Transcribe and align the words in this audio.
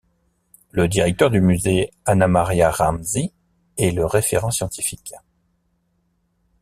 Le 0.71 0.87
directeur 0.87 1.29
du 1.29 1.39
musée 1.41 1.91
Annamaria 2.05 2.71
Ranzi 2.71 3.31
est 3.77 3.91
le 3.91 4.03
référent 4.07 4.49
scientifique. 4.49 5.13